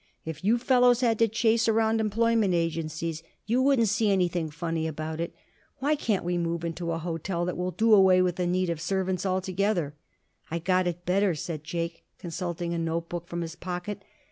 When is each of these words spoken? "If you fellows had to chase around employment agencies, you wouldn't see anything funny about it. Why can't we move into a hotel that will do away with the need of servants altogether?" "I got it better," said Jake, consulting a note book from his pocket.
"If 0.25 0.43
you 0.43 0.57
fellows 0.57 1.01
had 1.01 1.19
to 1.19 1.27
chase 1.27 1.67
around 1.67 2.01
employment 2.01 2.55
agencies, 2.55 3.21
you 3.45 3.61
wouldn't 3.61 3.87
see 3.87 4.09
anything 4.09 4.49
funny 4.49 4.87
about 4.87 5.19
it. 5.19 5.35
Why 5.77 5.93
can't 5.95 6.23
we 6.25 6.39
move 6.39 6.65
into 6.65 6.91
a 6.91 6.97
hotel 6.97 7.45
that 7.45 7.55
will 7.55 7.69
do 7.69 7.93
away 7.93 8.19
with 8.23 8.37
the 8.37 8.47
need 8.47 8.71
of 8.71 8.81
servants 8.81 9.27
altogether?" 9.27 9.93
"I 10.49 10.57
got 10.57 10.87
it 10.87 11.05
better," 11.05 11.35
said 11.35 11.63
Jake, 11.63 12.03
consulting 12.17 12.73
a 12.73 12.79
note 12.79 13.09
book 13.09 13.27
from 13.27 13.41
his 13.41 13.55
pocket. 13.55 14.03